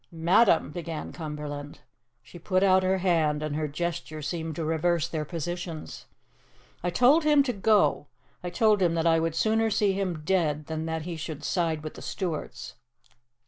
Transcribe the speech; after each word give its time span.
"Madam" 0.11 0.71
began 0.71 1.11
Cumberland. 1.11 1.81
She 2.23 2.39
put 2.39 2.63
out 2.63 2.81
her 2.81 2.97
hand, 2.97 3.43
and 3.43 3.55
her 3.55 3.67
gesture 3.67 4.23
seemed 4.23 4.55
to 4.55 4.65
reverse 4.65 5.07
their 5.07 5.25
positions. 5.25 6.07
"I 6.83 6.89
told 6.89 7.23
him 7.23 7.43
to 7.43 7.53
go 7.53 8.07
I 8.43 8.49
told 8.49 8.81
him 8.81 8.95
that 8.95 9.05
I 9.05 9.19
would 9.19 9.35
sooner 9.35 9.69
see 9.69 9.93
him 9.93 10.23
dead 10.25 10.65
than 10.65 10.87
that 10.87 11.03
he 11.03 11.15
should 11.17 11.43
side 11.43 11.83
with 11.83 11.93
the 11.93 12.01
Stuarts! 12.01 12.73